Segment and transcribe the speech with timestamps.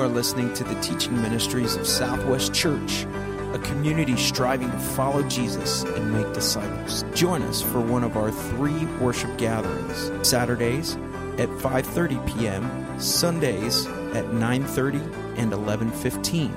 [0.00, 3.04] You are listening to the teaching ministries of Southwest Church,
[3.52, 7.04] a community striving to follow Jesus and make disciples.
[7.12, 10.96] Join us for one of our three worship gatherings, Saturdays
[11.36, 13.84] at 5:30 p.m., Sundays
[14.14, 15.02] at 9:30
[15.36, 16.50] and 11:15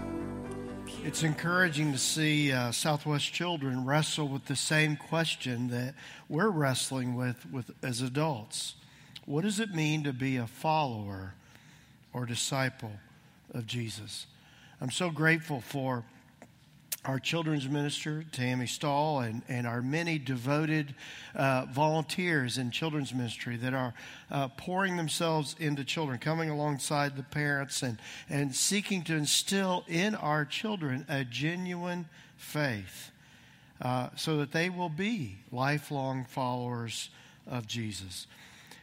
[1.05, 5.95] It's encouraging to see uh, Southwest children wrestle with the same question that
[6.29, 8.75] we're wrestling with, with as adults.
[9.25, 11.35] What does it mean to be a follower
[12.13, 12.95] or disciple
[13.55, 14.27] of Jesus?
[14.81, 16.03] I'm so grateful for
[17.05, 20.95] our children's minister, Tammy Stahl, and, and our many devoted
[21.35, 23.95] uh, volunteers in children's ministry that are
[24.31, 30.15] uh, pouring themselves into children, coming alongside the parents, and, and seeking to instill in
[30.15, 33.11] our children a genuine faith
[33.81, 37.09] uh, so that they will be lifelong followers
[37.47, 38.27] of Jesus.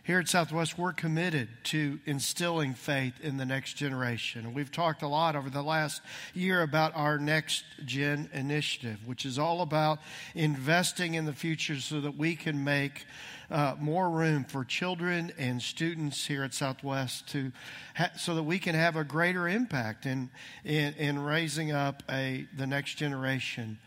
[0.08, 4.54] Here at Southwest, we're committed to instilling faith in the next generation.
[4.54, 6.02] we've talked a lot over the last
[6.34, 10.00] year about our Next Gen initiative, which is all about
[10.34, 13.06] investing in the future so that we can make
[13.52, 17.52] uh, more room for children and students here at Southwest to
[17.98, 20.30] ha- so that we can have a greater impact in,
[20.64, 23.78] in, in raising up a, the next generation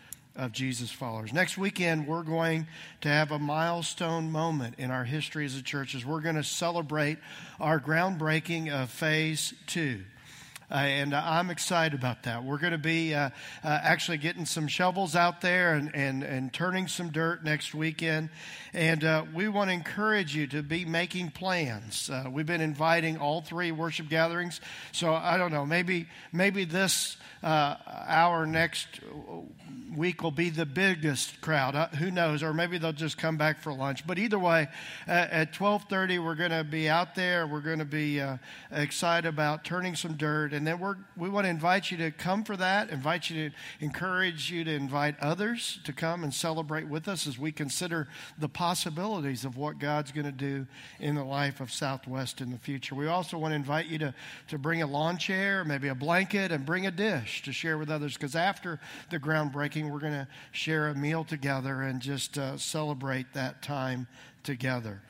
[0.41, 1.35] of Jesus followers.
[1.35, 2.67] Next weekend, we're going
[3.03, 6.43] to have a milestone moment in our history as a church as we're going to
[6.43, 7.19] celebrate
[7.61, 10.01] our groundbreaking of phase two.
[10.71, 12.45] Uh, and uh, I'm excited about that.
[12.45, 13.31] We're going to be uh,
[13.63, 18.31] uh, actually getting some shovels out there and, and, and turning some dirt next weekend.
[18.73, 22.09] And uh, we want to encourage you to be making plans.
[22.31, 24.61] We've been inviting all three worship gatherings.
[24.93, 29.01] So I don't know, maybe, maybe this hour next
[29.97, 31.75] week will be the biggest crowd.
[31.75, 32.43] Uh, who knows?
[32.43, 34.07] Or maybe they'll just come back for lunch.
[34.07, 34.69] But either way,
[35.09, 37.47] uh, at 12:30 we're going to be out there.
[37.47, 38.39] We're going to be uh,
[38.71, 42.45] excited about turning some dirt, and then we're we want to invite you to come
[42.45, 42.91] for that.
[42.91, 47.39] Invite you to encourage you to invite others to come and celebrate with us as
[47.39, 48.09] we consider
[48.39, 50.67] the possibilities of what God's going to do
[50.99, 52.95] in the life of Southwest in the future.
[52.95, 54.15] We also want to invite you to
[54.49, 57.91] to bring a lawn chair, maybe a blanket, and bring a dish to share with
[57.91, 58.81] others because after
[59.11, 64.07] the groundbreaking we're going to share a meal together and just uh, celebrate that time
[64.43, 65.01] together.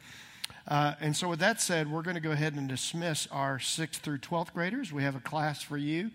[0.69, 3.97] Uh, and so, with that said, we're going to go ahead and dismiss our 6th
[3.97, 4.93] through 12th graders.
[4.93, 6.11] We have a class for you.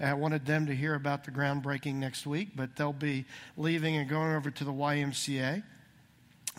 [0.00, 3.26] I wanted them to hear about the groundbreaking next week, but they'll be
[3.56, 5.62] leaving and going over to the YMCA.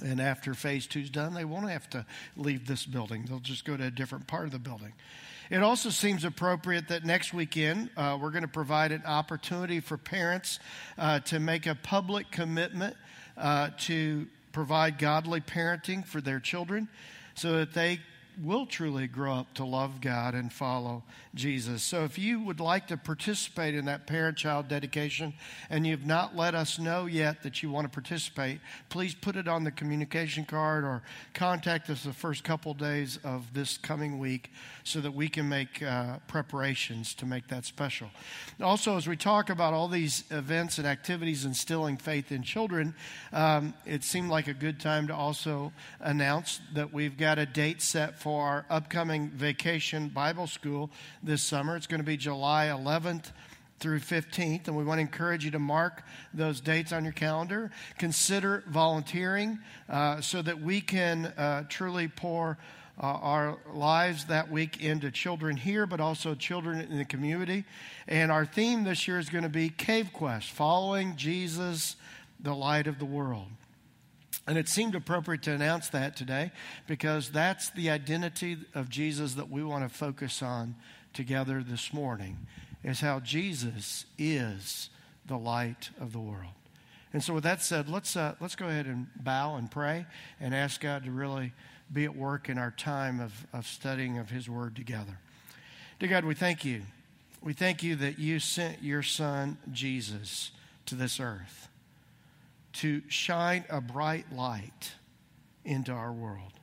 [0.04, 2.06] And after phase two's done, they won't have to
[2.38, 3.26] leave this building.
[3.28, 4.94] They'll just go to a different part of the building.
[5.50, 9.98] It also seems appropriate that next weekend uh, we're going to provide an opportunity for
[9.98, 10.60] parents
[10.96, 12.96] uh, to make a public commitment
[13.36, 16.88] uh, to provide godly parenting for their children
[17.34, 18.00] so that they
[18.42, 21.04] will truly grow up to love God and follow
[21.36, 21.84] Jesus.
[21.84, 25.34] So if you would like to participate in that parent child dedication
[25.70, 29.48] and you've not let us know yet that you want to participate, please put it
[29.48, 31.02] on the communication card or
[31.34, 34.52] contact us the first couple days of this coming week
[34.84, 38.10] so that we can make uh, preparations to make that special.
[38.62, 42.96] Also, as we talk about all these events and activities instilling faith in children,
[43.34, 47.82] um, it seemed like a good time to also announce that we've got a date
[47.82, 50.92] set for for our upcoming vacation Bible school
[51.24, 51.76] this summer.
[51.76, 53.32] It's going to be July 11th
[53.80, 57.72] through 15th, and we want to encourage you to mark those dates on your calendar.
[57.98, 59.58] Consider volunteering
[59.90, 62.60] uh, so that we can uh, truly pour
[63.02, 67.66] uh, our lives that week into children here, but also children in the community.
[68.08, 71.96] And our theme this year is going to be Cave Quest, following Jesus,
[72.40, 73.48] the light of the world.
[74.48, 76.52] And it seemed appropriate to announce that today
[76.88, 80.76] because that's the identity of Jesus that we want to focus on
[81.14, 82.48] together this morning
[82.84, 84.90] is how Jesus is
[85.26, 86.54] the light of the world.
[87.14, 90.06] And so with that said, let's uh, let's go ahead and bow and pray
[90.40, 91.54] and ask God to really
[91.92, 95.18] be at work in our time of, of studying of his word together.
[96.00, 96.84] Dear God, we thank you.
[97.42, 100.52] We thank you that you sent your son Jesus
[100.86, 101.69] to this earth
[102.74, 104.94] to shine a bright light
[105.66, 106.54] into our world,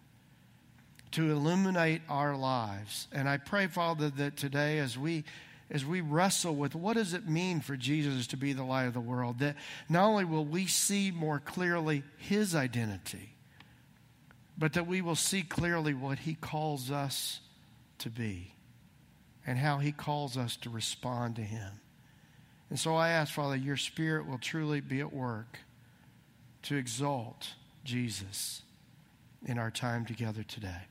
[1.12, 3.08] to illuminate our lives.
[3.12, 5.24] And I pray, Father, that today as we
[5.68, 8.94] as we wrestle with what does it mean for Jesus to be the light of
[8.94, 9.56] the world, that
[9.88, 13.34] not only will we see more clearly his identity,
[14.56, 17.40] but that we will see clearly what he calls us
[17.98, 18.52] to be
[19.46, 21.80] and how He calls us to respond to Him.
[22.68, 25.58] And so I ask, Father, your Spirit will truly be at work
[26.66, 27.50] to exalt
[27.84, 28.62] Jesus
[29.44, 30.82] in our time together today.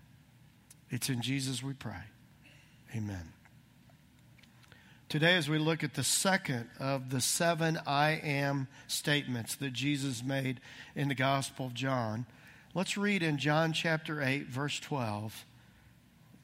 [0.89, 2.03] It's in Jesus we pray.
[2.95, 3.33] Amen.
[5.09, 10.23] Today, as we look at the second of the seven I am statements that Jesus
[10.23, 10.61] made
[10.95, 12.25] in the Gospel of John,
[12.73, 15.43] let's read in John chapter 8, verse 12,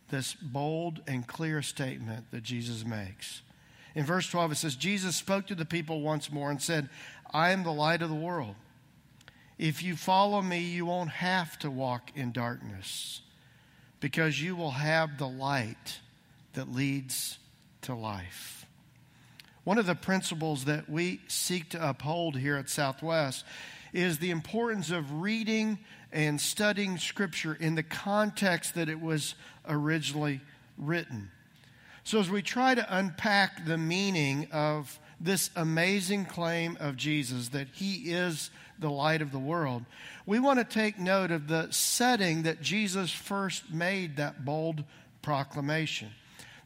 [0.09, 3.43] this bold and clear statement that Jesus makes.
[3.95, 6.89] In verse 12, it says, Jesus spoke to the people once more and said,
[7.33, 8.55] I am the light of the world.
[9.61, 13.21] If you follow me, you won't have to walk in darkness
[13.99, 15.99] because you will have the light
[16.53, 17.37] that leads
[17.83, 18.65] to life.
[19.63, 23.45] One of the principles that we seek to uphold here at Southwest
[23.93, 25.77] is the importance of reading
[26.11, 29.35] and studying Scripture in the context that it was
[29.69, 30.41] originally
[30.75, 31.29] written.
[32.03, 37.67] So, as we try to unpack the meaning of this amazing claim of Jesus that
[37.73, 39.85] he is the light of the world,
[40.25, 44.83] we want to take note of the setting that Jesus first made that bold
[45.21, 46.09] proclamation.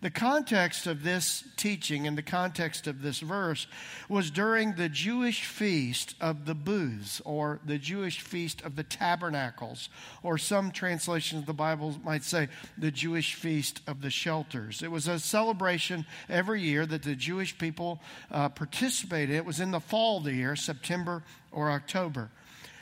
[0.05, 3.65] The context of this teaching and the context of this verse
[4.07, 9.89] was during the Jewish feast of the booths, or the Jewish feast of the tabernacles,
[10.21, 14.83] or some translations of the Bible might say the Jewish feast of the shelters.
[14.83, 17.99] It was a celebration every year that the Jewish people
[18.29, 19.35] uh, participated.
[19.35, 22.29] It was in the fall of the year, September or October.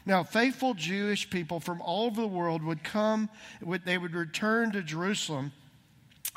[0.06, 3.30] Now, faithful Jewish people from all over the world would come,
[3.86, 5.54] they would return to Jerusalem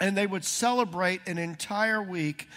[0.00, 2.48] and they would celebrate an entire week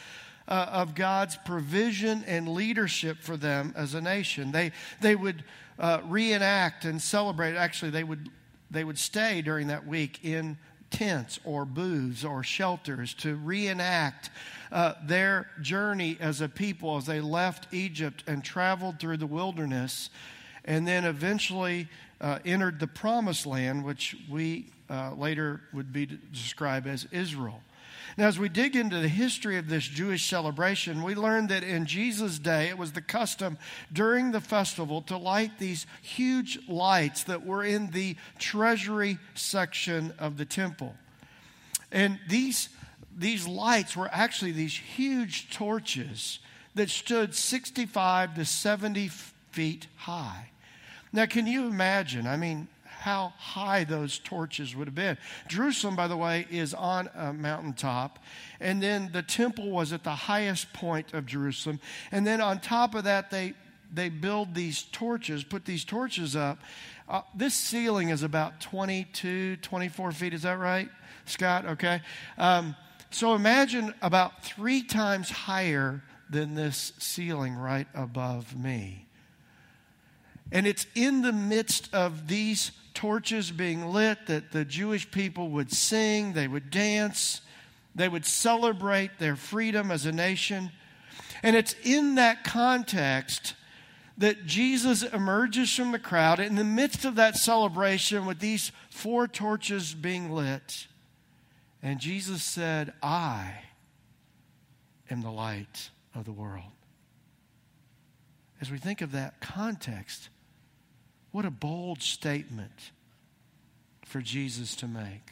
[0.47, 4.51] uh, of God's provision and leadership for them as a nation.
[4.51, 5.43] They, they would
[5.77, 7.55] uh, reenact and celebrate.
[7.55, 8.29] Actually, they would,
[8.71, 10.57] they would stay during that week in
[10.89, 14.31] tents or booths or shelters to reenact
[14.71, 20.09] uh, their journey as a people as they left Egypt and traveled through the wilderness
[20.65, 21.87] and then eventually
[22.21, 27.61] uh, entered the promised land, which we uh, later would be described as Israel.
[28.17, 31.85] Now, as we dig into the history of this Jewish celebration, we learn that in
[31.85, 33.57] Jesus' day, it was the custom
[33.93, 40.37] during the festival to light these huge lights that were in the treasury section of
[40.37, 40.95] the temple.
[41.91, 42.69] And these,
[43.15, 46.39] these lights were actually these huge torches
[46.75, 49.09] that stood 65 to 70
[49.51, 50.49] feet high.
[51.11, 52.27] Now, can you imagine?
[52.27, 52.67] I mean,
[52.99, 55.17] how high those torches would have been.
[55.47, 58.19] Jerusalem, by the way, is on a mountaintop.
[58.59, 61.79] And then the temple was at the highest point of Jerusalem.
[62.11, 63.53] And then on top of that, they,
[63.93, 66.59] they build these torches, put these torches up.
[67.07, 70.33] Uh, this ceiling is about 22, 24 feet.
[70.33, 70.89] Is that right,
[71.25, 71.65] Scott?
[71.65, 72.01] Okay.
[72.37, 72.75] Um,
[73.11, 79.08] so imagine about three times higher than this ceiling right above me.
[80.51, 85.71] And it's in the midst of these torches being lit that the Jewish people would
[85.71, 87.41] sing, they would dance,
[87.95, 90.71] they would celebrate their freedom as a nation.
[91.43, 93.53] And it's in that context
[94.17, 99.27] that Jesus emerges from the crowd in the midst of that celebration with these four
[99.27, 100.87] torches being lit.
[101.81, 103.53] And Jesus said, I
[105.09, 106.63] am the light of the world.
[108.59, 110.27] As we think of that context,
[111.31, 112.91] what a bold statement
[114.05, 115.31] for Jesus to make.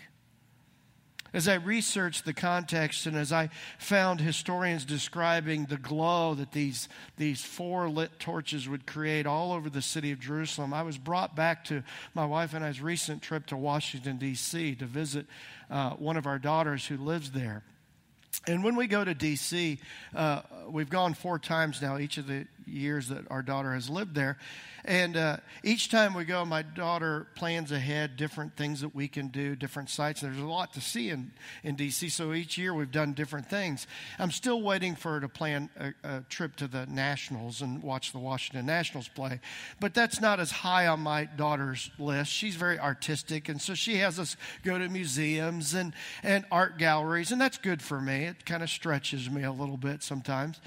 [1.34, 3.50] As I researched the context and as I
[3.80, 6.88] found historians describing the glow that these,
[7.18, 11.36] these four lit torches would create all over the city of Jerusalem, I was brought
[11.36, 14.76] back to my wife and I's recent trip to Washington, D.C.
[14.76, 15.26] to visit
[15.70, 17.64] uh, one of our daughters who lives there.
[18.48, 19.80] And when we go to D.C.,
[20.16, 24.16] uh, we've gone four times now, each of the years that our daughter has lived
[24.16, 24.38] there.
[24.86, 29.28] And uh, each time we go, my daughter plans ahead different things that we can
[29.28, 30.22] do, different sites.
[30.22, 31.32] There's a lot to see in,
[31.64, 33.86] in D.C., so each year we've done different things.
[34.18, 38.14] I'm still waiting for her to plan a, a trip to the Nationals and watch
[38.14, 39.42] the Washington Nationals play.
[39.82, 42.32] But that's not as high on my daughter's list.
[42.32, 45.94] She's very artistic, and so she has us go to museums and,
[46.24, 48.26] and art galleries, and that's good for me.
[48.26, 50.62] It kind of stretches me a little bit sometimes.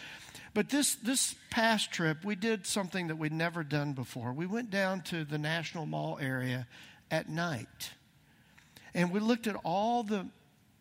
[0.52, 4.32] But this, this past trip, we did something that we'd never done before.
[4.32, 6.66] We went down to the National Mall area
[7.10, 7.90] at night.
[8.92, 10.26] And we looked at all the,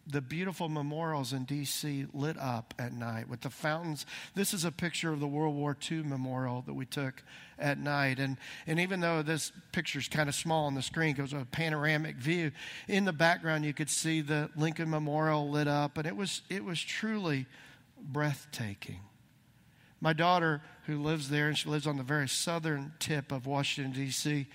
[0.07, 2.07] the beautiful memorials in D.C.
[2.13, 4.07] lit up at night with the fountains.
[4.33, 7.21] This is a picture of the World War II memorial that we took
[7.59, 8.17] at night.
[8.17, 11.33] And, and even though this picture is kind of small on the screen, it was
[11.33, 12.51] a panoramic view,
[12.88, 16.63] in the background you could see the Lincoln Memorial lit up, and it was, it
[16.63, 17.45] was truly
[18.01, 19.01] breathtaking.
[20.01, 23.93] My daughter, who lives there, and she lives on the very southern tip of Washington,
[23.93, 24.47] D.C.,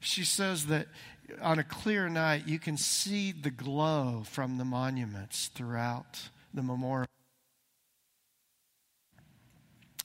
[0.00, 0.86] she says that
[1.42, 7.08] on a clear night, you can see the glow from the monuments throughout the memorial.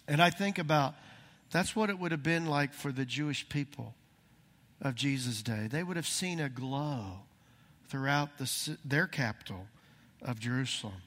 [0.07, 0.95] And I think about
[1.51, 3.93] that's what it would have been like for the Jewish people
[4.81, 5.67] of Jesus' day.
[5.71, 7.19] They would have seen a glow
[7.87, 9.67] throughout the, their capital
[10.21, 11.01] of Jerusalem.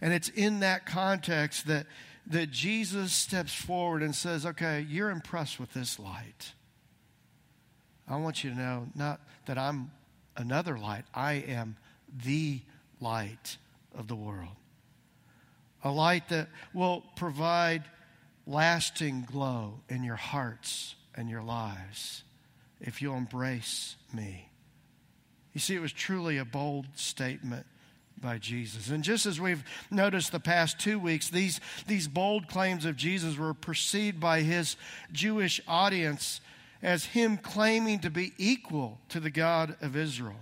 [0.00, 1.86] And it's in that context that,
[2.26, 6.52] that Jesus steps forward and says, Okay, you're impressed with this light.
[8.08, 9.90] I want you to know not that I'm
[10.36, 11.76] another light, I am
[12.24, 12.60] the
[13.00, 13.56] light
[13.94, 14.56] of the world.
[15.82, 17.84] A light that will provide
[18.46, 22.24] lasting glow in your hearts and your lives
[22.80, 24.48] if you'll embrace me.
[25.52, 27.66] You see, it was truly a bold statement
[28.20, 28.90] by Jesus.
[28.90, 33.38] And just as we've noticed the past two weeks, these, these bold claims of Jesus
[33.38, 34.76] were perceived by his
[35.12, 36.40] Jewish audience
[36.82, 40.40] as him claiming to be equal to the God of Israel.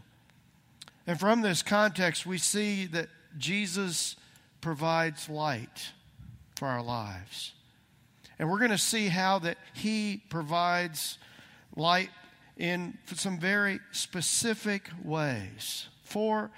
[1.06, 4.16] And from this context, we see that Jesus
[4.60, 5.92] provides light
[6.56, 7.52] for our lives.
[8.38, 11.18] And we're going to see how that he provides
[11.76, 12.10] light
[12.56, 16.50] in some very specific ways, four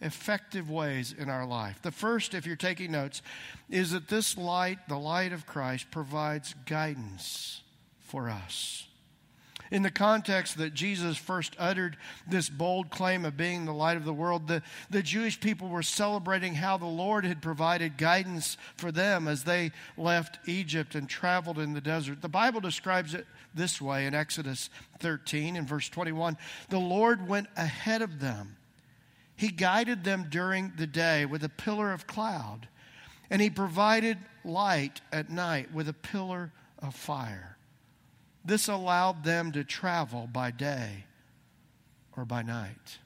[0.00, 1.80] effective ways in our life.
[1.82, 3.22] The first, if you're taking notes,
[3.68, 7.62] is that this light, the light of Christ, provides guidance
[8.00, 8.88] for us
[9.70, 14.04] in the context that Jesus first uttered this bold claim of being the light of
[14.04, 18.90] the world, the, the Jewish people were celebrating how the Lord had provided guidance for
[18.90, 22.22] them as they left Egypt and traveled in the desert.
[22.22, 26.36] The Bible describes it this way in Exodus 13 and verse 21
[26.68, 28.56] The Lord went ahead of them,
[29.38, 32.66] He guided them during the day with a pillar of cloud,
[33.30, 37.56] and He provided light at night with a pillar of fire.
[38.44, 41.04] This allowed them to travel by day
[42.16, 42.98] or by night.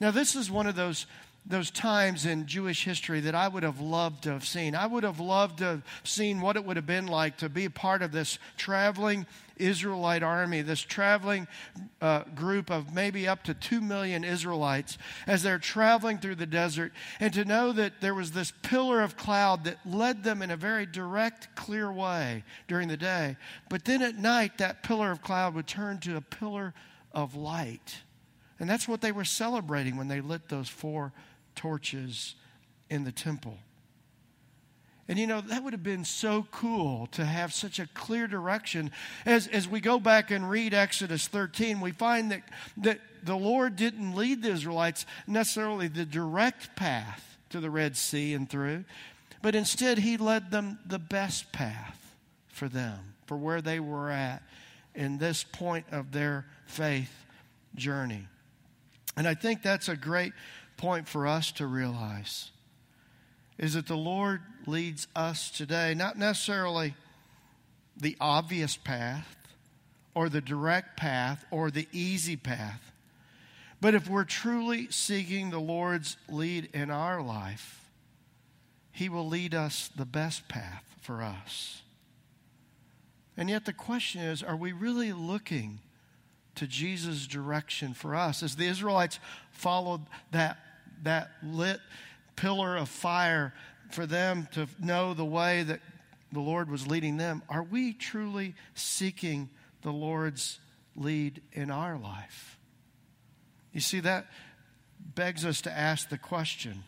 [0.00, 1.06] Now, this is one of those,
[1.46, 4.74] those times in Jewish history that I would have loved to have seen.
[4.74, 7.68] I would have loved to have seen what it would have been like to be
[7.68, 11.46] part of this traveling Israelite army, this traveling
[12.00, 16.92] uh, group of maybe up to 2 million Israelites as they're traveling through the desert,
[17.20, 20.56] and to know that there was this pillar of cloud that led them in a
[20.56, 23.36] very direct, clear way during the day.
[23.68, 26.74] But then at night, that pillar of cloud would turn to a pillar
[27.12, 28.02] of light.
[28.58, 31.12] And that's what they were celebrating when they lit those four
[31.54, 32.34] torches
[32.90, 33.58] in the temple.
[35.06, 38.90] And you know, that would have been so cool to have such a clear direction.
[39.26, 42.42] As, as we go back and read Exodus 13, we find that,
[42.78, 48.32] that the Lord didn't lead the Israelites necessarily the direct path to the Red Sea
[48.32, 48.84] and through,
[49.42, 52.14] but instead He led them the best path
[52.48, 54.42] for them, for where they were at
[54.94, 57.12] in this point of their faith
[57.74, 58.26] journey.
[59.16, 60.32] And I think that's a great
[60.76, 62.50] point for us to realize
[63.58, 66.94] is that the Lord leads us today, not necessarily
[67.96, 69.36] the obvious path
[70.14, 72.92] or the direct path or the easy path,
[73.80, 77.84] but if we're truly seeking the Lord's lead in our life,
[78.92, 81.82] He will lead us the best path for us.
[83.36, 85.80] And yet the question is are we really looking
[86.54, 88.42] to Jesus' direction for us?
[88.42, 89.18] As the Israelites
[89.50, 90.58] followed that,
[91.04, 91.80] that lit
[92.36, 93.54] pillar of fire
[93.90, 95.80] for them to know the way that
[96.32, 99.48] the Lord was leading them, are we truly seeking
[99.82, 100.58] the Lord's
[100.96, 102.58] lead in our life?
[103.72, 104.26] You see, that
[105.14, 106.82] begs us to ask the question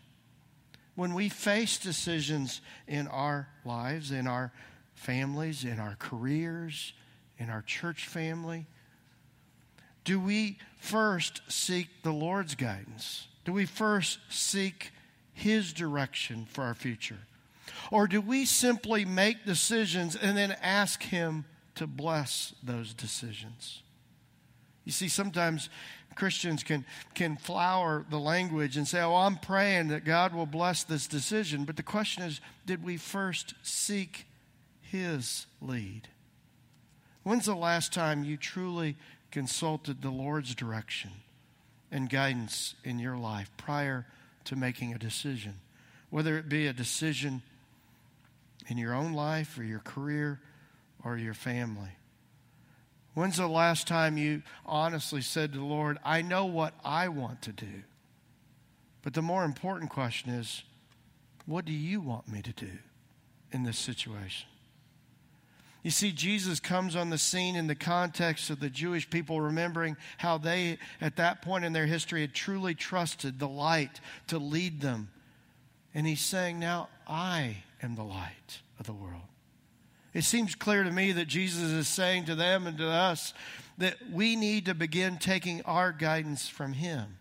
[0.97, 4.51] when we face decisions in our lives, in our
[4.95, 6.95] families, in our careers,
[7.39, 8.67] in our church family,
[10.05, 13.29] do we first seek the Lord's guidance?
[13.47, 14.91] Do we first seek
[15.33, 17.19] his direction for our future?
[17.91, 23.83] Or do we simply make decisions and then ask Him to bless those decisions?
[24.85, 25.69] You see, sometimes
[26.15, 26.85] Christians can,
[27.15, 31.65] can flower the language and say, Oh, I'm praying that God will bless this decision.
[31.65, 34.27] But the question is, did we first seek
[34.81, 36.09] His lead?
[37.25, 38.97] When's the last time you truly
[39.31, 41.11] consulted the Lord's direction
[41.91, 44.07] and guidance in your life prior
[44.45, 45.55] to making a decision,
[46.11, 47.43] whether it be a decision
[48.69, 50.41] in your own life or your career
[51.05, 51.91] or your family.
[53.15, 57.43] When's the last time you honestly said to the Lord, I know what I want
[57.43, 57.83] to do?
[59.03, 60.65] But the more important question is,
[61.47, 62.73] what do you want me to do
[63.53, 64.49] in this situation?
[65.87, 69.97] You see, Jesus comes on the scene in the context of the Jewish people remembering
[70.19, 74.81] how they, at that point in their history, had truly trusted the light to lead
[74.81, 75.11] them.
[75.95, 79.29] And he's saying, Now I am the light of the world.
[80.13, 83.33] It seems clear to me that Jesus is saying to them and to us
[83.79, 87.17] that we need to begin taking our guidance from him.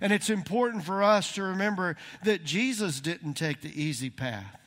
[0.00, 4.65] And it's important for us to remember that Jesus didn't take the easy path.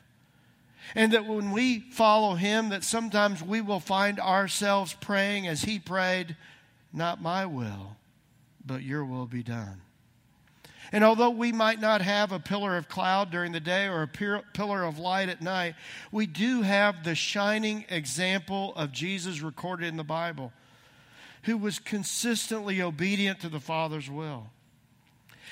[0.96, 5.80] And that when we follow him, that sometimes we will find ourselves praying as he
[5.80, 6.36] prayed,
[6.92, 7.98] Not my will,
[8.66, 9.82] but your will be done.
[10.92, 14.42] And although we might not have a pillar of cloud during the day or a
[14.54, 15.76] pillar of light at night,
[16.12, 20.52] we do have the shining example of Jesus recorded in the Bible,
[21.44, 24.48] who was consistently obedient to the Father's will.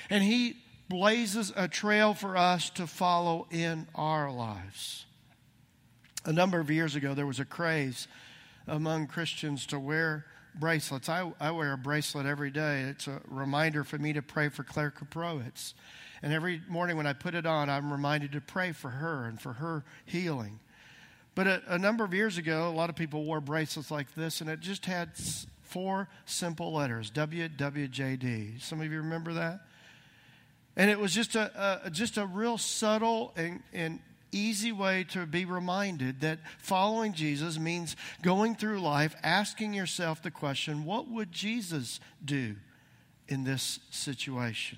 [0.10, 0.58] And he
[0.89, 5.06] blazes a trail for us to follow in our lives
[6.27, 8.07] a number of years ago, there was a craze
[8.67, 11.07] among Christians to wear bracelets.
[11.07, 12.81] I, I wear a bracelet every day.
[12.81, 15.74] It's a reminder for me to pray for Claire Kaprowitz.
[16.22, 19.39] And every morning when I put it on, I'm reminded to pray for her and
[19.39, 20.60] for her healing.
[21.34, 24.41] But a, a number of years ago, a lot of people wore bracelets like this,
[24.41, 25.12] and it just had
[25.62, 28.62] four simple letters WWJD.
[28.62, 29.62] Some of you remember that?
[30.75, 34.00] And it was just a, a just a real subtle and, and
[34.31, 40.31] easy way to be reminded that following Jesus means going through life asking yourself the
[40.31, 42.55] question what would Jesus do
[43.27, 44.77] in this situation?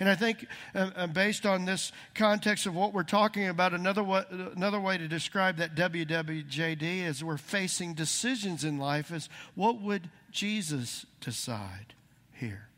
[0.00, 4.02] And I think, uh, uh based on this context of what we're talking about, another
[4.02, 9.80] way, another way to describe that WWJD is we're facing decisions in life is what
[9.80, 11.94] would Jesus decide
[12.32, 12.68] here?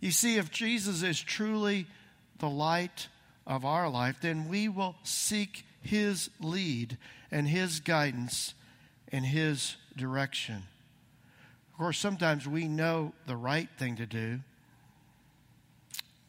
[0.00, 1.86] You see, if Jesus is truly
[2.38, 3.08] the light
[3.48, 6.98] of our life, then we will seek His lead
[7.30, 8.54] and His guidance
[9.10, 10.64] and His direction.
[11.72, 14.40] Of course, sometimes we know the right thing to do,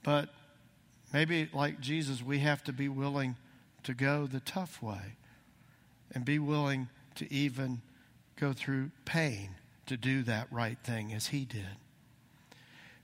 [0.01, 0.29] but
[1.13, 3.35] maybe like Jesus, we have to be willing
[3.83, 5.15] to go the tough way
[6.13, 7.81] and be willing to even
[8.37, 9.55] go through pain
[9.87, 11.77] to do that right thing as He did.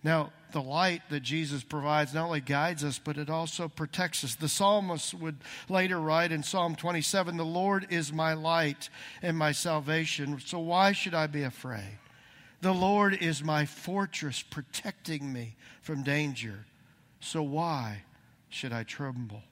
[0.04, 4.36] Now, the light that Jesus provides not only guides us, but it also protects us.
[4.36, 5.36] The psalmist would
[5.68, 8.89] later write in Psalm 27 The Lord is my light
[9.22, 12.00] and my salvation, so why should I be afraid?
[12.62, 16.65] The Lord is my fortress, protecting me from danger,
[17.20, 18.04] so why
[18.48, 19.44] should I tremble?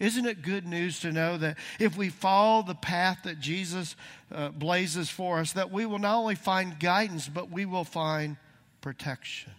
[0.00, 3.94] Isn't it good news to know that if we follow the path that Jesus
[4.32, 8.38] uh, blazes for us, that we will not only find guidance, but we will find
[8.80, 9.52] protection.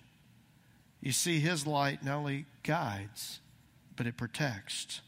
[1.02, 3.40] You see, His light not only guides,
[3.96, 5.02] but it protects.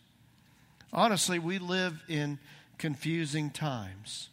[0.93, 2.39] Honestly, we live in
[2.77, 4.29] confusing times.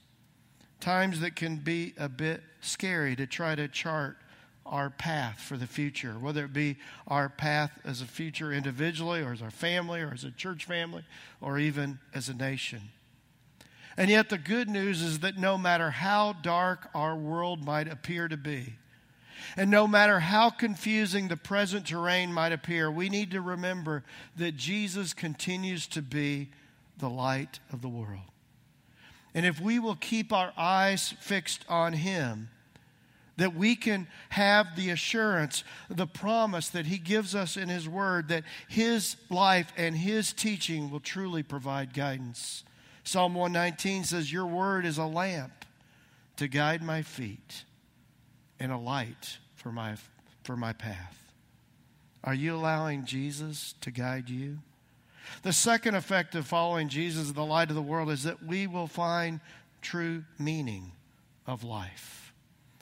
[0.80, 4.16] Times that can be a bit scary to try to chart
[4.64, 9.32] our path for the future, whether it be our path as a future individually, or
[9.32, 11.04] as our family, or as a church family,
[11.40, 12.90] or even as a nation.
[13.96, 18.28] And yet, the good news is that no matter how dark our world might appear
[18.28, 18.76] to be,
[19.56, 24.04] and no matter how confusing the present terrain might appear, we need to remember
[24.36, 26.48] that Jesus continues to be
[26.98, 28.22] the light of the world.
[29.34, 32.48] And if we will keep our eyes fixed on Him,
[33.36, 38.28] that we can have the assurance, the promise that He gives us in His Word
[38.28, 42.64] that His life and His teaching will truly provide guidance.
[43.04, 45.64] Psalm 119 says, Your Word is a lamp
[46.36, 47.64] to guide my feet
[48.60, 49.96] and a light for my,
[50.42, 51.18] for my path.
[52.24, 54.58] Are you allowing Jesus to guide you?
[55.42, 58.86] The second effect of following Jesus, the light of the world, is that we will
[58.86, 59.40] find
[59.82, 60.92] true meaning
[61.46, 62.32] of life.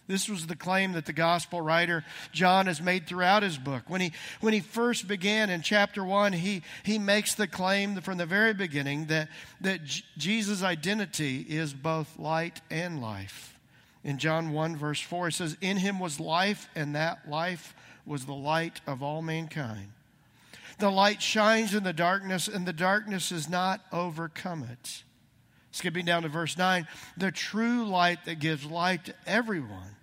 [0.08, 3.82] This was the claim that the gospel writer John has made throughout his book.
[3.88, 8.16] When he, when he first began in chapter 1, he, he makes the claim from
[8.16, 9.28] the very beginning that,
[9.60, 9.80] that
[10.16, 13.55] Jesus' identity is both light and life
[14.06, 17.74] in John 1, verse 4, it says, In him was life, and that life
[18.06, 19.88] was the light of all mankind.
[20.78, 25.02] The light shines in the darkness, and the darkness has not overcome it.
[25.72, 29.96] Skipping down to verse 9, the true light that gives light to everyone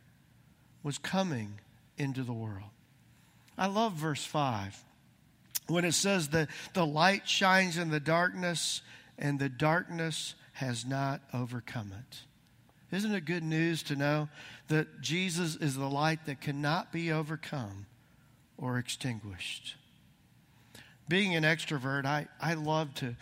[0.83, 1.61] was coming
[1.97, 2.71] into the world.
[3.57, 4.83] I love verse 5
[5.67, 8.81] when it says that the light shines in the darkness
[9.17, 12.23] and the darkness has not overcome it.
[12.93, 14.29] Isn't it good news to know
[14.67, 17.87] that Jesus is the light that cannot be overcome
[18.55, 19.75] or extinguished?
[21.07, 23.15] Being an extrovert, I, I love to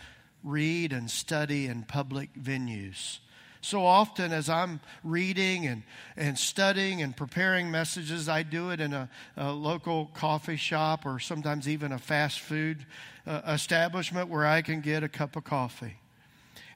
[0.44, 3.20] read and study in public venues.
[3.62, 5.84] So often, as I'm reading and,
[6.16, 9.08] and studying and preparing messages, I do it in a,
[9.38, 12.84] a local coffee shop or sometimes even a fast food
[13.26, 15.96] uh, establishment where I can get a cup of coffee.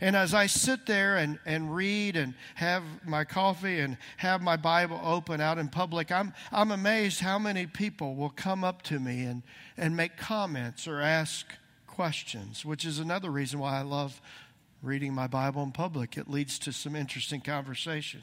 [0.01, 4.57] And as I sit there and, and read and have my coffee and have my
[4.57, 9.01] Bible open out in public, I'm, I'm amazed how many people will come up to
[9.01, 9.43] me and,
[9.77, 11.47] and make comments or ask
[11.87, 14.21] questions, which is another reason why I love
[14.83, 16.17] reading my Bible in public.
[16.17, 18.23] It leads to some interesting conversation.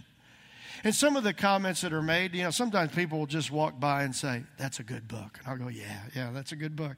[0.83, 3.79] And some of the comments that are made, you know, sometimes people will just walk
[3.79, 5.39] by and say, That's a good book.
[5.39, 6.95] And I'll go, Yeah, yeah, that's a good book.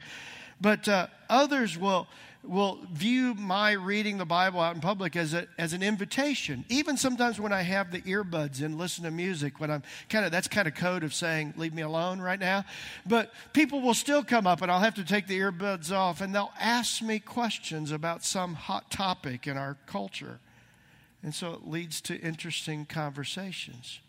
[0.61, 2.07] But uh, others will,
[2.47, 6.65] will view my reading the Bible out in public as, a, as an invitation.
[6.69, 10.31] Even sometimes when I have the earbuds and listen to music, when I'm kind of,
[10.31, 12.65] that's kind of code of saying, leave me alone right now.
[13.05, 16.33] But people will still come up and I'll have to take the earbuds off and
[16.33, 20.39] they'll ask me questions about some hot topic in our culture.
[21.23, 23.99] And so it leads to interesting conversations.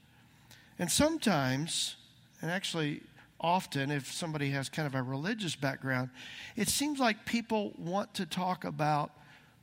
[0.78, 1.96] And sometimes,
[2.42, 3.02] and actually,
[3.40, 6.10] often, if somebody has kind of a religious background,
[6.56, 9.10] it seems like people want to talk about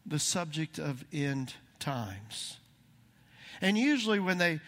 [0.05, 2.57] the subject of end times.
[3.61, 4.59] And usually, when they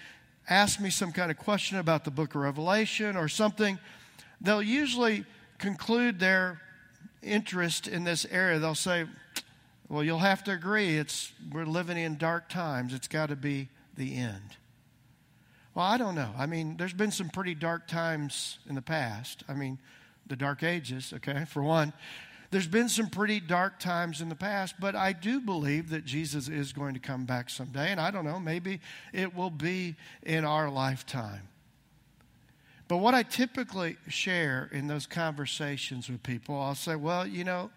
[0.50, 3.80] ask me some kind of question about the book of Revelation or something,
[4.42, 5.26] they'll usually
[5.58, 6.62] conclude their
[7.22, 8.60] interest in this area.
[8.60, 9.06] They'll say,
[9.90, 12.94] Well, you'll have to agree, it's, we're living in dark times.
[12.94, 14.58] It's got to be the end.
[15.76, 16.32] Well, I don't know.
[16.38, 19.44] I mean, there's been some pretty dark times in the past.
[19.50, 19.78] I mean,
[20.26, 21.92] the dark ages, okay, for one.
[22.50, 26.48] There's been some pretty dark times in the past, but I do believe that Jesus
[26.48, 27.92] is going to come back someday.
[27.92, 28.80] And I don't know, maybe
[29.12, 31.50] it will be in our lifetime.
[32.88, 37.70] But what I typically share in those conversations with people, I'll say, well, you know,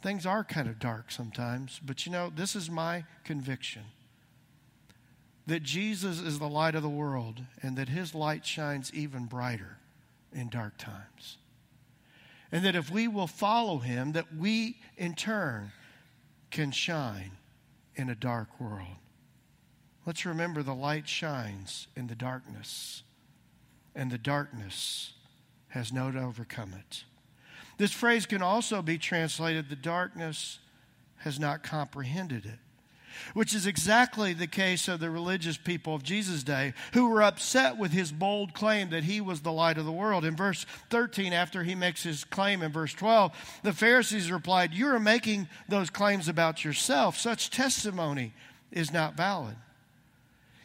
[0.00, 3.82] things are kind of dark sometimes, but you know, this is my conviction
[5.46, 9.78] that Jesus is the light of the world and that his light shines even brighter
[10.32, 11.38] in dark times.
[12.50, 15.72] And that if we will follow him, that we in turn
[16.50, 17.32] can shine
[17.96, 18.96] in a dark world.
[20.06, 23.02] Let's remember the light shines in the darkness,
[23.94, 25.14] and the darkness
[25.68, 27.04] has not overcome it.
[27.78, 30.58] This phrase can also be translated the darkness
[31.18, 32.58] has not comprehended it
[33.34, 37.76] which is exactly the case of the religious people of Jesus' day who were upset
[37.76, 40.24] with his bold claim that he was the light of the world.
[40.24, 44.88] In verse 13, after he makes his claim in verse 12, the Pharisees replied, You
[44.88, 47.16] are making those claims about yourself.
[47.16, 48.32] Such testimony
[48.70, 49.56] is not valid.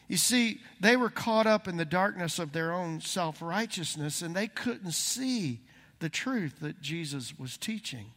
[0.08, 4.36] You see, they were caught up in the darkness of their own self righteousness and
[4.36, 5.60] they couldn't see
[6.00, 8.08] the truth that Jesus was teaching.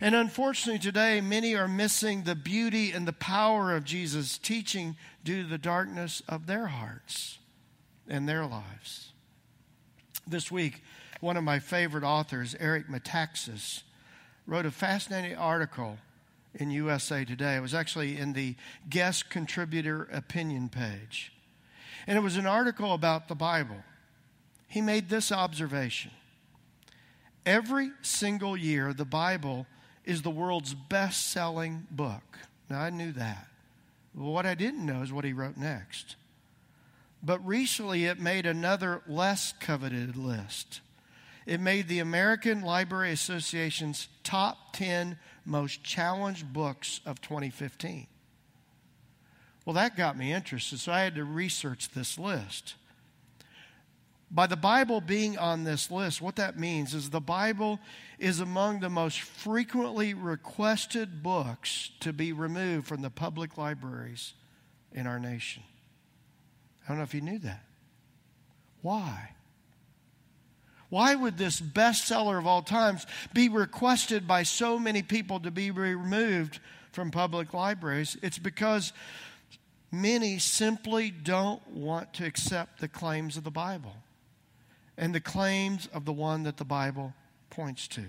[0.00, 5.42] And unfortunately, today, many are missing the beauty and the power of Jesus' teaching due
[5.42, 7.38] to the darkness of their hearts
[8.08, 9.12] and their lives.
[10.26, 10.82] This week,
[11.20, 13.82] one of my favorite authors, Eric Metaxas,
[14.46, 15.98] wrote a fascinating article
[16.54, 17.56] in USA Today.
[17.56, 18.56] It was actually in the
[18.88, 21.30] guest contributor opinion page.
[22.06, 23.84] And it was an article about the Bible.
[24.66, 26.12] He made this observation
[27.46, 29.66] Every single year, the Bible
[30.04, 32.38] is the world's best selling book.
[32.68, 33.46] Now, I knew that.
[34.14, 36.16] what I didn't know is what he wrote next.
[37.22, 40.80] But recently, it made another less coveted list.
[41.46, 48.06] It made the American Library Association's top 10 most challenged books of 2015.
[49.64, 52.74] Well, that got me interested, so I had to research this list.
[54.32, 57.80] By the Bible being on this list, what that means is the Bible
[58.18, 64.34] is among the most frequently requested books to be removed from the public libraries
[64.92, 65.64] in our nation.
[66.84, 67.64] I don't know if you knew that.
[68.82, 69.30] Why?
[70.90, 75.72] Why would this bestseller of all times be requested by so many people to be
[75.72, 76.60] removed
[76.92, 78.16] from public libraries?
[78.22, 78.92] It's because
[79.90, 83.96] many simply don't want to accept the claims of the Bible
[85.00, 87.14] and the claims of the one that the Bible
[87.48, 88.04] points to.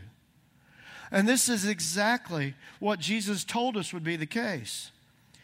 [1.09, 4.91] And this is exactly what Jesus told us would be the case.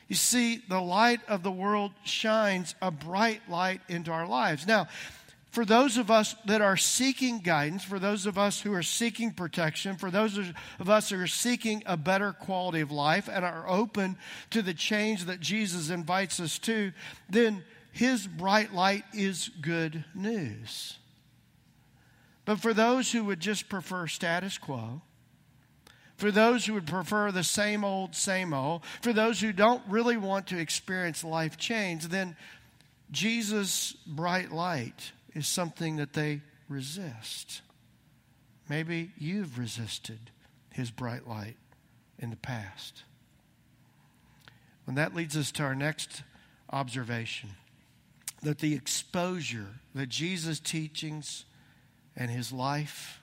[0.10, 4.68] You see, the light of the world shines a bright light into our lives.
[4.68, 4.88] Now,
[5.50, 9.32] for those of us that are seeking guidance, for those of us who are seeking
[9.32, 13.68] protection, for those of us who are seeking a better quality of life and are
[13.68, 14.18] open
[14.50, 16.92] to the change that Jesus invites us to,
[17.30, 20.98] then his bright light is good news.
[22.48, 25.02] But for those who would just prefer status quo,
[26.16, 30.16] for those who would prefer the same old, same old, for those who don't really
[30.16, 32.38] want to experience life change, then
[33.12, 37.62] Jesus' bright light is something that they resist.
[38.70, 40.32] Maybe you've resisted
[40.72, 41.58] his bright light
[42.18, 43.04] in the past.
[44.88, 46.24] And that leads us to our next
[46.70, 47.50] observation
[48.42, 51.44] that the exposure that Jesus' teachings
[52.18, 53.22] and his life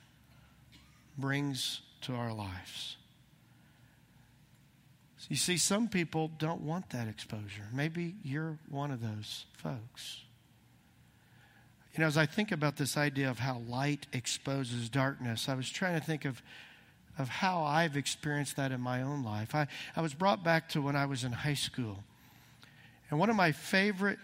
[1.18, 2.96] brings to our lives.
[5.28, 7.66] You see, some people don't want that exposure.
[7.72, 10.20] Maybe you're one of those folks.
[11.94, 15.70] You know, as I think about this idea of how light exposes darkness, I was
[15.70, 16.42] trying to think of,
[17.18, 19.54] of how I've experienced that in my own life.
[19.54, 22.04] I, I was brought back to when I was in high school.
[23.10, 24.18] And one of my favorite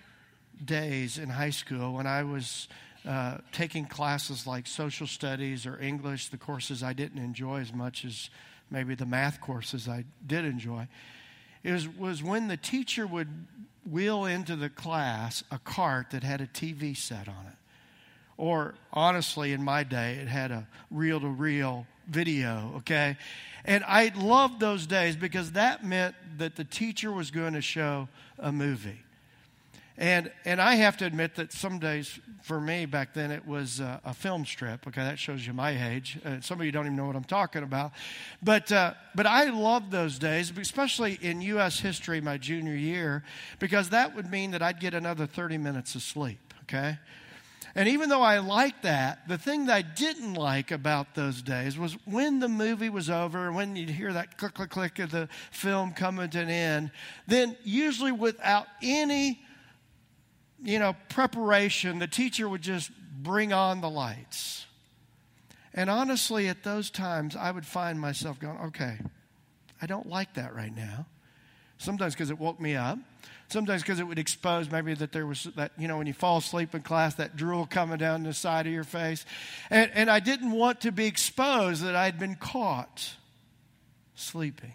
[0.63, 2.69] days in high school when I was
[3.07, 8.05] uh, taking classes like social studies or English, the courses I didn't enjoy as much
[8.05, 8.31] as
[8.71, 10.87] maybe the math courses I did enjoy,
[11.63, 13.29] it was, was when the teacher would
[13.91, 17.57] wheel into the class a cart that had a TV set on it.
[18.37, 23.17] Or honestly, in my day, it had a reel to reel video, okay?
[23.65, 28.09] And I loved those days because that meant that the teacher was going to show
[28.39, 29.01] a movie.
[29.99, 33.81] And, and I have to admit that some days, for me back then, it was
[33.81, 34.87] uh, a film strip.
[34.87, 36.19] Okay, that shows you my age.
[36.25, 37.93] Uh, some of you don't even know what I'm talking about.
[38.43, 41.81] But, uh, but I loved those days, especially in U.S.
[41.81, 43.25] history my junior year,
[43.59, 46.55] because that would mean that I'd get another 30 minutes of sleep.
[46.63, 46.99] Okay?
[47.75, 51.79] And even though I liked that, the thing that I didn't like about those days
[51.79, 55.29] was when the movie was over, when you'd hear that click, click, click of the
[55.51, 56.91] film coming to an end,
[57.29, 59.41] then usually without any
[60.63, 62.91] you know, preparation, the teacher would just
[63.23, 64.67] bring on the lights.
[65.73, 68.99] And honestly, at those times, I would find myself going, okay,
[69.81, 71.07] I don't like that right now.
[71.79, 72.99] Sometimes because it woke me up.
[73.49, 76.39] Sometimes because it would expose maybe that there was that, you know, when you fall
[76.39, 79.25] asleep in class, that drool coming down the side of your face.
[79.71, 83.17] And, and I didn't want to be exposed that I'd been caught
[84.15, 84.75] sleeping.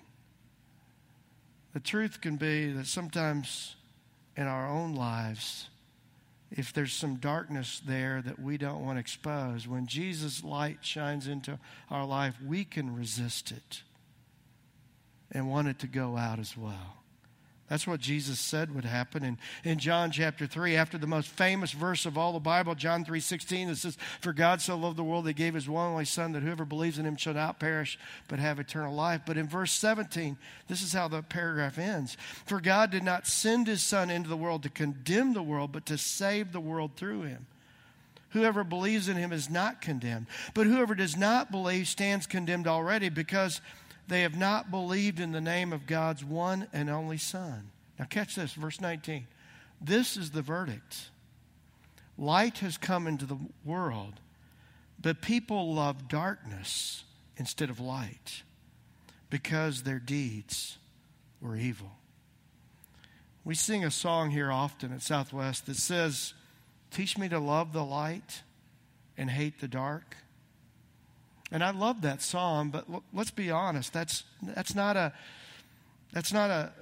[1.74, 3.76] The truth can be that sometimes
[4.36, 5.69] in our own lives,
[6.56, 11.28] if there's some darkness there that we don't want to expose, when Jesus' light shines
[11.28, 11.60] into
[11.91, 13.82] our life, we can resist it
[15.32, 17.05] and want it to go out as well.
[17.67, 19.23] That's what Jesus said would happen.
[19.23, 23.04] in in John chapter 3, after the most famous verse of all the Bible, John
[23.04, 25.89] 3 16, it says, For God so loved the world, that he gave his one
[25.89, 27.97] only Son, that whoever believes in him shall not perish,
[28.28, 29.21] but have eternal life.
[29.25, 33.65] But in verse 17, this is how the paragraph ends For God did not send
[33.65, 37.23] his Son into the world to condemn the world, but to save the world through
[37.23, 37.47] him.
[38.30, 43.10] Whoever believes in him is not condemned, but whoever does not believe stands condemned already
[43.10, 43.62] because
[44.08, 47.72] they have not believed in the name of God's one and only Son.
[47.98, 49.28] Now, catch this, verse 19.
[49.82, 51.10] This is the verdict
[52.18, 54.22] light has come into the world,
[55.02, 57.04] but people love darkness
[57.38, 58.44] instead of light
[59.30, 60.78] because their deeds
[61.41, 61.91] were evil.
[63.44, 66.34] We sing a song here often at Southwest that says,
[66.89, 68.41] Teach me to love the light
[69.18, 70.15] and hate the dark.
[71.56, 75.13] And I love that song, but let's be honest, that's, that's not a
[76.12, 76.74] that's not a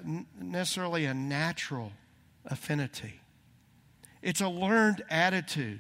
[0.42, 1.92] necessarily a natural
[2.48, 3.20] affinity.
[4.24, 5.80] It's a learned attitude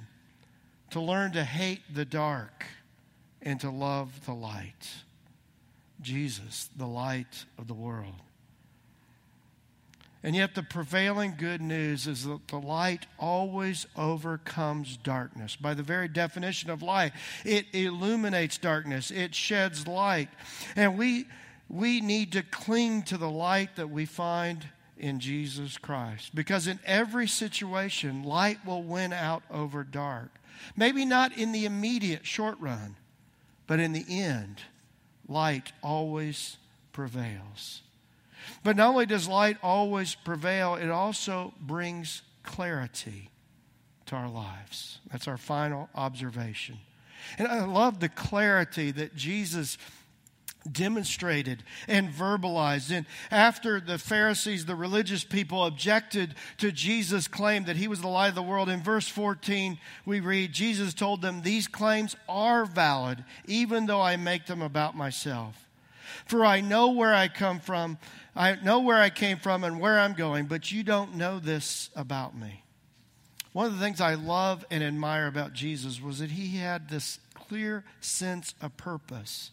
[0.92, 2.66] to learn to hate the dark
[3.42, 4.90] and to love the light.
[6.00, 8.22] Jesus, the light of the world.
[10.26, 15.58] And yet, the prevailing good news is that the light always overcomes darkness.
[15.58, 17.12] By the very definition of light,
[17.44, 20.30] it illuminates darkness, it sheds light.
[20.78, 21.26] And we,
[21.68, 24.66] we need to cling to the light that we find
[24.98, 26.34] in Jesus Christ.
[26.34, 30.32] Because in every situation, light will win out over dark.
[30.78, 32.96] Maybe not in the immediate short run,
[33.68, 34.62] but in the end,
[35.28, 36.56] light always
[36.94, 37.82] prevails.
[38.64, 43.30] But not only does light always prevail, it also brings clarity
[44.08, 45.00] to our lives.
[45.12, 46.78] That's our final observation.
[47.38, 49.78] And I love the clarity that Jesus
[50.70, 52.92] demonstrated and verbalized.
[52.92, 58.08] And after the Pharisees, the religious people, objected to Jesus' claim that he was the
[58.08, 62.66] light of the world, in verse 14, we read Jesus told them, These claims are
[62.66, 65.63] valid, even though I make them about myself.
[66.26, 67.98] For I know where I come from,
[68.36, 71.90] I know where I came from and where I'm going, but you don't know this
[71.96, 72.64] about me.
[73.52, 77.20] One of the things I love and admire about Jesus was that he had this
[77.36, 79.52] clear sense of purpose.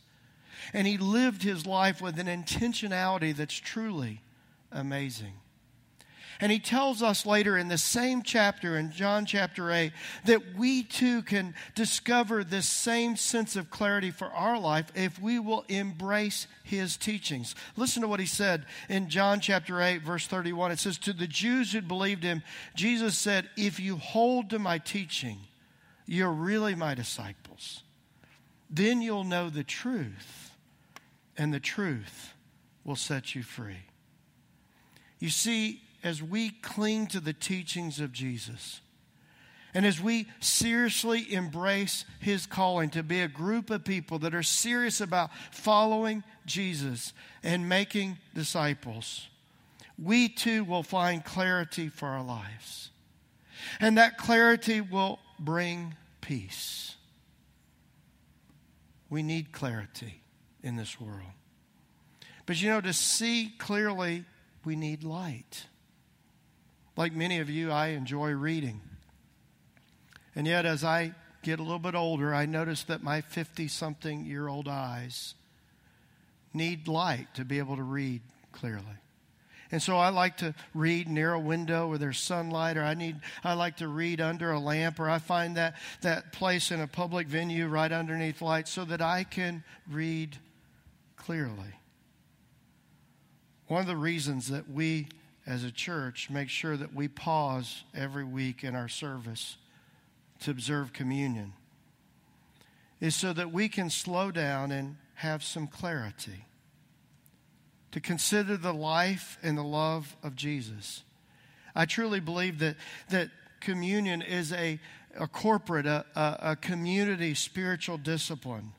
[0.73, 4.23] And he lived his life with an intentionality that's truly
[4.73, 5.35] amazing.
[6.41, 9.93] And he tells us later in the same chapter, in John chapter 8,
[10.25, 15.39] that we too can discover this same sense of clarity for our life if we
[15.39, 17.55] will embrace his teachings.
[17.77, 20.73] Listen to what he said in John chapter 8, verse 31.
[20.73, 22.43] It says, To the Jews who believed him,
[22.75, 25.41] Jesus said, If you hold to my teaching,
[26.07, 27.83] you're really my disciples.
[28.71, 30.53] Then you'll know the truth,
[31.37, 32.35] and the truth
[32.85, 33.85] will set you free.
[35.19, 38.81] You see, as we cling to the teachings of Jesus,
[39.73, 44.43] and as we seriously embrace his calling to be a group of people that are
[44.43, 49.29] serious about following Jesus and making disciples,
[49.97, 52.91] we too will find clarity for our lives.
[53.79, 56.97] And that clarity will bring peace.
[59.09, 60.23] We need clarity
[60.63, 61.33] in this world.
[62.47, 64.25] But you know, to see clearly,
[64.65, 65.67] we need light.
[66.97, 68.81] Like many of you, I enjoy reading.
[70.35, 74.25] And yet, as I get a little bit older, I notice that my 50 something
[74.25, 75.35] year old eyes
[76.53, 78.23] need light to be able to read
[78.53, 78.85] clearly.
[79.73, 83.21] And so I like to read near a window where there's sunlight, or I need
[83.45, 86.89] I like to read under a lamp, or I find that, that place in a
[86.89, 90.39] public venue right underneath light so that I can read
[91.17, 91.75] clearly.
[93.69, 95.07] One of the reasons that we
[95.51, 99.57] as a church make sure that we pause every week in our service
[100.39, 101.53] to observe communion
[103.01, 106.45] is so that we can slow down and have some clarity
[107.91, 111.03] to consider the life and the love of Jesus.
[111.75, 112.77] I truly believe that,
[113.09, 114.79] that communion is a,
[115.19, 118.73] a corporate, a, a, community spiritual discipline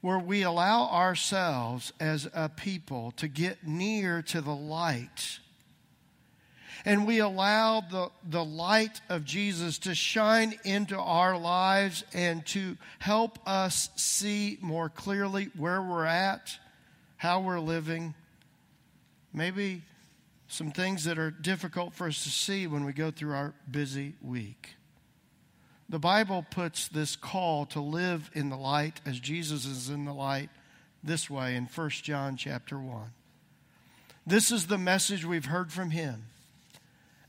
[0.00, 5.38] where we allow ourselves as a people to get near to the light
[6.86, 12.78] and we allow the, the light of Jesus to shine into our lives and to
[13.00, 16.56] help us see more clearly where we're at,
[17.16, 18.14] how we're living,
[19.34, 19.82] maybe
[20.46, 24.14] some things that are difficult for us to see when we go through our busy
[24.22, 24.76] week.
[25.88, 30.14] The Bible puts this call to live in the light as Jesus is in the
[30.14, 30.50] light
[31.02, 33.10] this way in 1 John chapter 1.
[34.24, 36.26] This is the message we've heard from him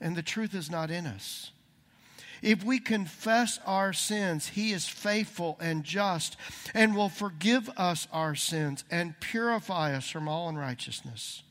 [0.00, 1.50] and the truth is not in us.
[2.42, 6.36] If we confess our sins, He is faithful and just
[6.74, 11.42] and will forgive us our sins and purify us from all unrighteousness.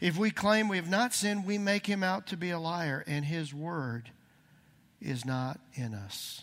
[0.00, 3.02] If we claim we have not sinned, we make Him out to be a liar,
[3.06, 4.10] and His word
[5.00, 6.42] is not in us.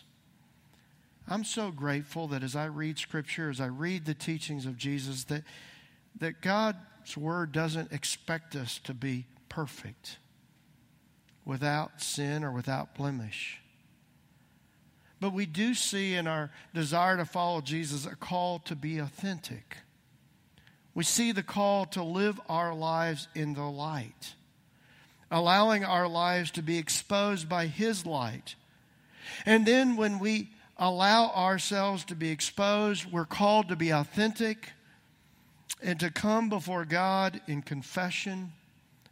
[1.27, 5.23] I'm so grateful that as I read Scripture, as I read the teachings of Jesus,
[5.25, 5.43] that,
[6.19, 10.17] that God's word doesn't expect us to be perfect
[11.45, 13.59] without sin or without blemish.
[15.19, 19.77] But we do see in our desire to follow Jesus a call to be authentic.
[20.93, 24.35] We see the call to live our lives in the light,
[25.31, 28.55] allowing our lives to be exposed by His light.
[29.45, 34.71] And then when we allow ourselves to be exposed, we're called to be authentic
[35.81, 38.51] and to come before God in confession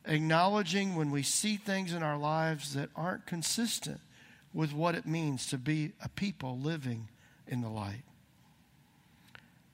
[0.05, 3.99] acknowledging when we see things in our lives that aren't consistent
[4.53, 7.07] with what it means to be a people living
[7.47, 8.03] in the light.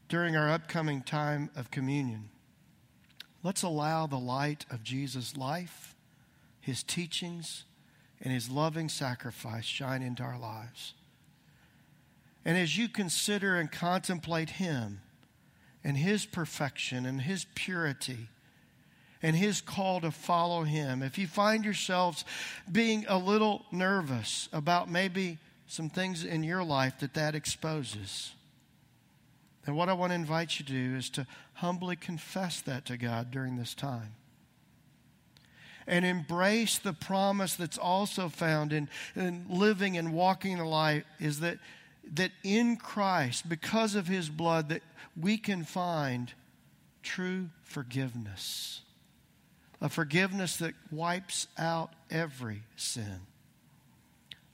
[0.09, 2.29] During our upcoming time of communion,
[3.43, 5.95] let's allow the light of Jesus' life,
[6.61, 7.63] his teachings,
[8.21, 10.93] and his loving sacrifice shine into our lives.
[12.45, 15.01] And as you consider and contemplate him
[15.87, 18.27] and His perfection and His purity
[19.21, 22.25] and His call to follow Him, if you find yourselves
[22.71, 25.37] being a little nervous about maybe
[25.67, 28.31] some things in your life that that exposes,
[29.65, 32.97] then what I want to invite you to do is to humbly confess that to
[32.97, 34.15] God during this time.
[35.85, 41.39] And embrace the promise that's also found in, in living and walking the life is
[41.41, 41.59] that,
[42.13, 44.83] that in Christ, because of his blood, that
[45.19, 46.33] we can find
[47.03, 48.81] true forgiveness.
[49.81, 53.21] A forgiveness that wipes out every sin.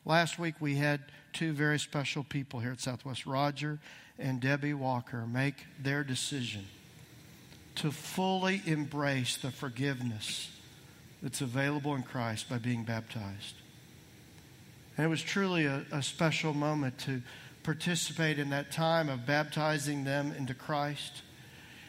[0.05, 1.01] Last week we had
[1.31, 3.79] two very special people here at Southwest, Roger
[4.19, 6.65] and Debbie Walker, make their decision
[7.75, 10.49] to fully embrace the forgiveness
[11.21, 13.55] that's available in Christ by being baptized.
[14.97, 17.21] And it was truly a, a special moment to
[17.63, 21.23] participate in that time of baptizing them into Christ.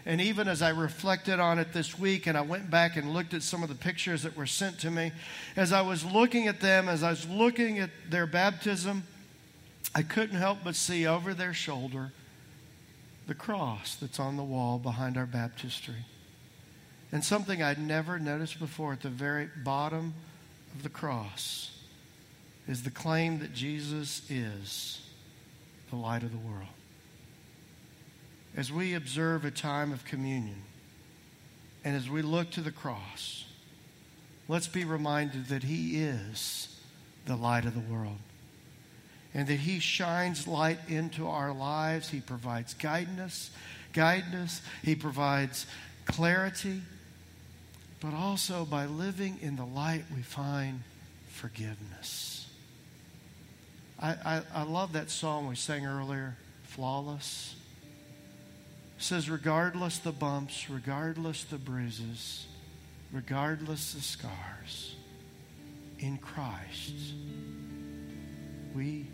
[0.06, 3.32] And even as I reflected on it this week and I went back and looked
[3.32, 5.12] at some of the pictures that were sent to me,
[5.56, 9.04] as I was looking at them, as I was looking at their baptism,
[9.94, 12.12] I couldn't help but see over their shoulder
[13.26, 16.04] the cross that's on the wall behind our baptistry.
[17.10, 20.12] And something I'd never noticed before at the very bottom
[20.74, 21.70] of the cross
[22.66, 25.00] is the claim that Jesus is
[25.90, 26.73] the light of the world.
[28.56, 30.62] As we observe a time of communion
[31.84, 33.44] and as we look to the cross,
[34.48, 36.80] let's be reminded that He is
[37.26, 38.18] the light of the world
[39.34, 42.10] and that He shines light into our lives.
[42.10, 43.50] He provides guidance,
[43.92, 44.62] guidance.
[44.82, 45.66] He provides
[46.04, 46.80] clarity.
[48.00, 50.82] But also by living in the light, we find
[51.28, 52.48] forgiveness.
[53.98, 57.56] I, I, I love that song we sang earlier, Flawless.
[58.98, 62.46] Says, regardless the bumps, regardless the bruises,
[63.12, 64.96] regardless the scars,
[65.98, 66.94] in Christ,
[68.74, 69.06] we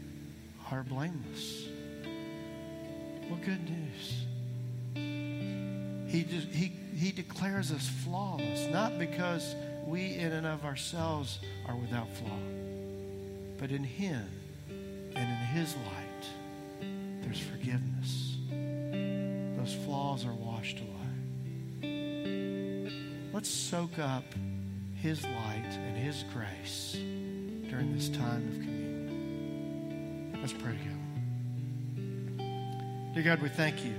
[0.71, 1.67] are blameless.
[3.29, 4.25] What good news.
[6.11, 9.55] He, he, he declares us flawless, not because
[9.87, 12.39] we in and of ourselves are without flaw,
[13.59, 14.27] but in Him
[14.69, 18.30] and in His light, there's forgiveness.
[19.71, 20.91] Those flaws are washed away.
[23.33, 24.25] Let's soak up
[24.97, 30.37] His light and His grace during this time of communion.
[30.41, 30.97] Let's pray together.
[33.15, 33.95] Dear God, we thank you.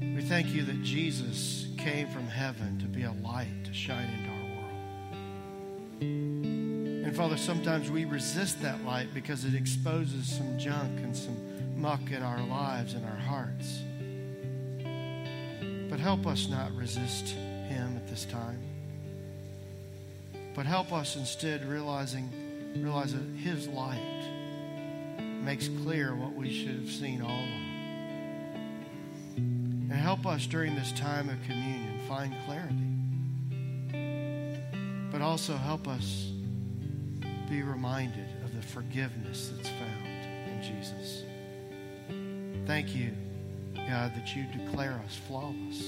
[0.00, 4.28] We thank you that Jesus came from heaven to be a light to shine into
[4.28, 4.72] our world.
[7.06, 11.36] And Father, sometimes we resist that light because it exposes some junk and some
[11.80, 13.82] muck in our lives and our hearts.
[15.92, 18.58] But help us not resist him at this time.
[20.54, 22.32] But help us instead realizing
[22.78, 24.24] realize that his light
[25.18, 27.68] makes clear what we should have seen all along.
[29.36, 32.88] And help us during this time of communion find clarity.
[35.12, 36.30] But also help us
[37.50, 41.24] be reminded of the forgiveness that's found in Jesus.
[42.66, 43.12] Thank you,
[43.92, 45.82] God, that you declare us flawless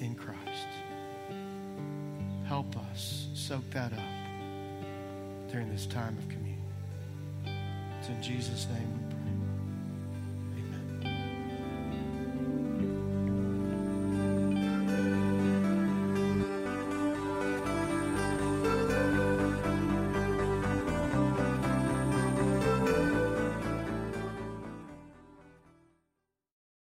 [0.00, 0.68] in Christ.
[2.44, 6.62] Help us soak that up during this time of communion.
[7.98, 9.01] It's in Jesus' name